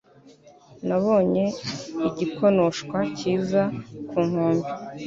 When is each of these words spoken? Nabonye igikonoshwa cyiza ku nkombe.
Nabonye 0.87 1.45
igikonoshwa 2.07 2.97
cyiza 3.17 3.61
ku 4.09 4.17
nkombe. 4.27 4.69